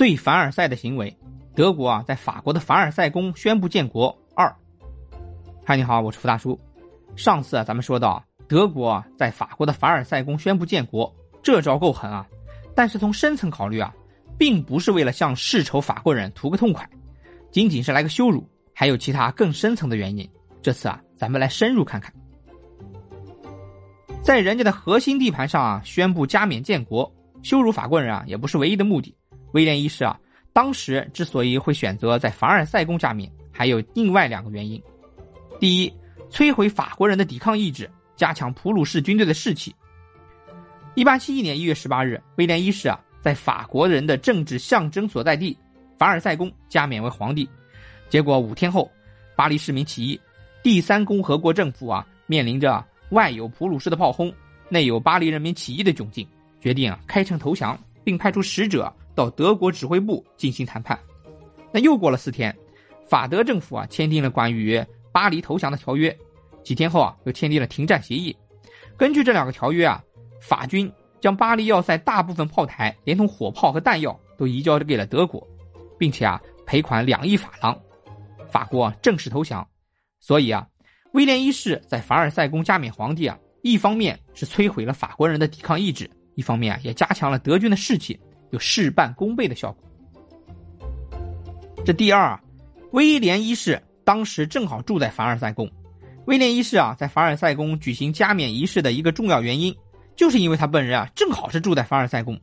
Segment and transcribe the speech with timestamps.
[0.00, 1.14] 最凡尔赛的行为，
[1.54, 4.50] 德国啊在法国的凡尔赛宫宣布建国二。
[5.62, 6.58] 嗨，你好，我是福大叔。
[7.16, 12.26] 上次啊咱们说到，德国啊在法国的凡尔赛宫宣布建国，这招够狠啊！
[12.74, 13.94] 但是从深层考虑啊，
[14.38, 16.88] 并不是为了向世仇法国人图个痛快，
[17.50, 20.26] 仅仅是来个羞辱，还有其他更深层的原因。
[20.62, 22.10] 这次啊，咱们来深入看看。
[24.22, 29.14] 在人家的核心地盘上啊，宣布加冕建国，羞辱法国人啊，也不是唯一的目的。
[29.52, 30.18] 威廉一世啊，
[30.52, 34.82] 当时之所以会选择在凡尔赛宫加冕，还有另外两个原因：
[35.58, 35.92] 第一，
[36.30, 39.74] 摧毁法国人的抵抗意志，加强普鲁士军队的士气。
[40.94, 45.56] 一八七一年一月十八日，威廉一世啊，在法国人的政治象征所在地
[45.98, 47.48] 凡尔赛宫加冕为皇帝。
[48.08, 48.90] 结果五天后，
[49.36, 50.20] 巴黎市民起义，
[50.62, 52.84] 第三共和国政府啊，面临着。
[53.10, 54.32] 外有普鲁士的炮轰，
[54.68, 56.24] 内有巴黎人民起义的窘境，
[56.60, 60.98] 决定啊开城投降，并派出使者到德国指挥部进行谈判。
[61.70, 62.56] 那又过了四天，
[63.06, 64.82] 法德政府啊签订了关于
[65.12, 66.16] 巴黎投降的条约。
[66.62, 68.34] 几天后啊又签订了停战协议。
[68.96, 70.02] 根据这两个条约啊，
[70.40, 75.46] 法军将巴黎要塞大部分炮台连同火炮和弹药都移交给了德国，
[75.98, 77.78] 并且啊赔款两亿法郎，
[78.50, 79.66] 法国正式投降。
[80.18, 80.66] 所以啊。
[81.12, 88.16] 威廉一世在凡尔赛宫加冕皇帝啊，一方面是摧毁了法国人的抵抗意志，一方面啊也加强了德军的士气，
[88.50, 89.84] 有事半功倍的效果。
[91.84, 92.40] 这第二啊，
[92.92, 95.70] 威廉一世当时正好住在凡尔赛宫。
[96.26, 99.74] 威廉一世啊在凡尔赛宫举行加冕仪式的一个重要原因，
[100.14, 102.38] 就是因为他本人啊正好是住在凡尔赛宫。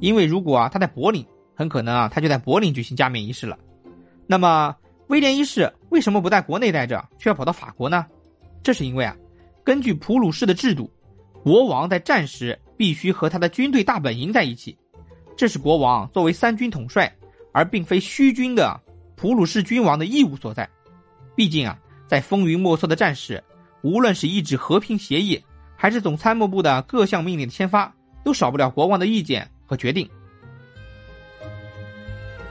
[0.00, 3.58] 因为如果啊他在柏林，很可能啊他就在柏林举行加冕仪式了。
[4.26, 4.76] 那么。
[5.08, 8.06] 威廉一世为什么不在国内待着，却要跑到法国呢？
[8.62, 9.14] 这是因为啊，
[9.62, 10.90] 根据普鲁士的制度，
[11.42, 14.74] 国王在战时必须和他的军队大本营在一起。
[15.42, 17.12] 这是国王作为三军统帅，
[17.52, 18.80] 而并非虚军的
[19.16, 20.70] 普鲁士君王的义务所在。
[21.34, 23.42] 毕竟啊，在风云莫测的战时，
[23.82, 25.42] 无论是一纸和平协议，
[25.74, 30.08] 还是总参谋部的各项命令的签发，都少不了国王的意见和决定。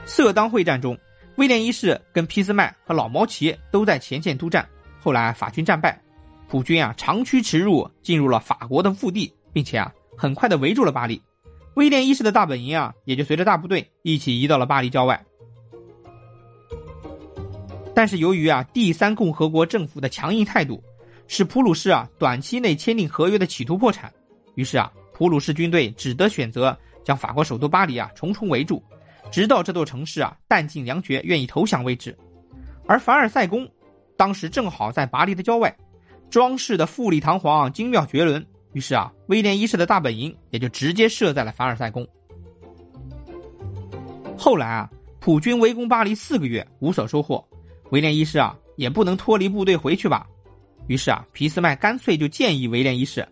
[0.04, 0.94] 色当会战中。
[1.36, 4.68] 威廉一世跟俾斯麦和老毛奇都在前线督战，
[5.00, 5.98] 后来法军战败，
[6.46, 11.22] 普军啊长驱直入，进入了法国的腹地，并且啊很快的围住了巴黎。
[11.74, 15.24] 威廉一世的大本营啊也就随着大部队一起移到了巴黎郊外。
[17.94, 20.82] 但是由于啊第三共和国政府的强硬态度，
[21.28, 24.12] 使普鲁士啊短期内签订合约的企图破产，
[24.54, 28.82] 于是啊普鲁士军队只得选择将法国首都巴黎啊重重围住。
[29.30, 32.16] 直到这座城市啊弹尽粮绝，愿意投降为止。
[32.86, 33.66] 而凡尔赛宫
[34.16, 35.74] 当时正好在巴黎的郊外，
[36.28, 38.44] 装饰的富丽堂皇、精妙绝伦。
[38.72, 42.06] 于是啊，威廉一世的大本营也就直接设在了凡尔赛宫。
[44.36, 44.90] 后来啊，
[45.20, 47.46] 普军围攻巴黎四个月无所收获，
[47.90, 50.26] 威廉一世啊也不能脱离部队回去吧。
[50.86, 53.26] 于是啊，俾斯麦干脆就建议威廉一世：“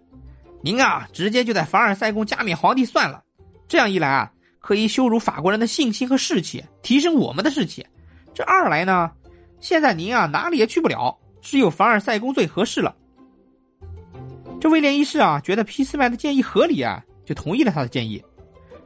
[0.62, 3.22] 您啊，直接就在凡尔赛宫加冕皇帝算了。
[3.66, 7.84] 这样一来啊。”可以羞辱法国人的信心和士气，提升我们的士气。
[8.34, 9.10] 这二来呢，
[9.58, 12.94] 现在您啊哪里也去不了，只有凡尔赛宫最合适了。
[14.60, 18.22] 这威廉一世啊觉得俾斯麦的建议合理啊，就同意了他的建议。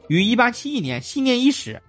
[0.08, 1.82] 于一八七一年新年伊始，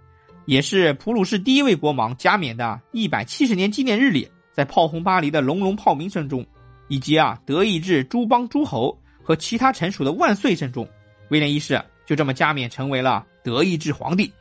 [0.46, 6.44] 也是普鲁士第一位国王加冕的一百七十年纪念日里，在炮轰巴黎的隆隆炮鸣声中，
[6.88, 10.88] 以及啊德意志诸邦诸侯和其他臣属的万岁声中，
[11.29, 13.25] 威廉一世就这么加冕成为了。
[13.44, 14.34] 德意志皇帝，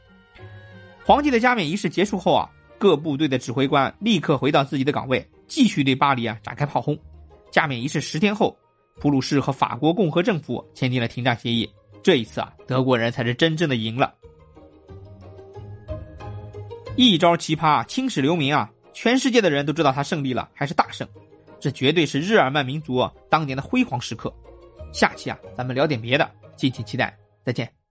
[1.05, 6.99] 皇帝的加冕仪式结束后啊，各部队的指挥官立刻回到自己的岗位，继续对巴黎啊展开炮轰。
[7.50, 8.56] 加冕仪式十天后，
[9.00, 11.69] 普鲁士和法国共和政府签订了停战协议。
[12.03, 14.15] 这一次啊，德国人才是真正的赢了。
[16.97, 18.71] 一招奇葩，青史留名啊！
[18.93, 21.09] 全世界的人都知道他胜利了，还是大胜。
[21.59, 24.32] 这绝对是日耳曼民族当年的辉煌时刻。
[24.93, 27.17] 下期啊，咱们聊点别的，敬请期待。
[27.44, 27.84] 再见。